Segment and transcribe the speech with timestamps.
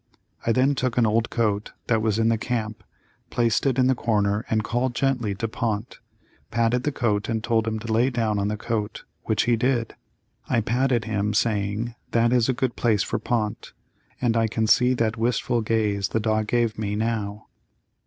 [0.47, 2.83] I then took an old coat that was in the camp,
[3.29, 5.99] placed it in the corner and called gently to Pont,
[6.49, 9.93] patted the coat and told him to lay down on the coat, which he did.
[10.49, 13.73] I patted him saying that is a good place for Pont,
[14.19, 17.45] and I can see that wistful gaze the dog gave me, now.